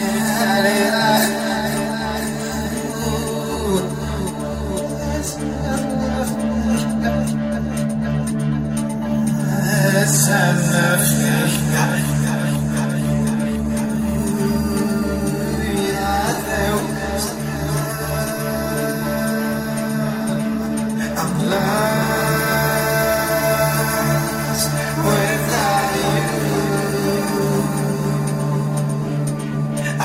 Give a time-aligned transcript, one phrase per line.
[0.00, 0.99] yeah.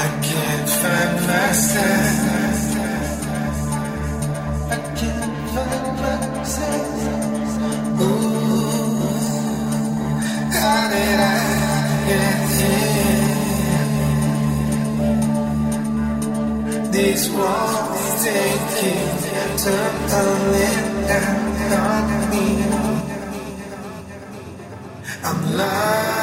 [0.05, 2.59] I can't find my myself.
[4.69, 6.89] I can't find myself.
[8.01, 9.09] Ooh,
[10.57, 11.37] how did I
[12.09, 12.85] get here?
[16.91, 19.09] These walls taking
[19.65, 20.73] totally
[21.09, 22.45] down on me.
[25.23, 26.14] I'm lost.